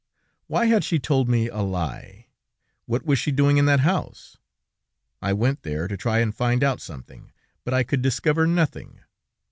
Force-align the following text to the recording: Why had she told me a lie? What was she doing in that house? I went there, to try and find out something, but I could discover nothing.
Why 0.47 0.65
had 0.65 0.83
she 0.83 0.97
told 0.97 1.29
me 1.29 1.47
a 1.47 1.59
lie? 1.59 2.25
What 2.87 3.05
was 3.05 3.19
she 3.19 3.31
doing 3.31 3.57
in 3.57 3.65
that 3.67 3.81
house? 3.81 4.35
I 5.21 5.31
went 5.31 5.61
there, 5.61 5.87
to 5.87 5.95
try 5.95 6.21
and 6.21 6.33
find 6.33 6.63
out 6.63 6.81
something, 6.81 7.31
but 7.63 7.75
I 7.75 7.83
could 7.83 8.01
discover 8.01 8.47
nothing. 8.47 9.01